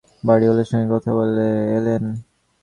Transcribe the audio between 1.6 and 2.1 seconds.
এলেন।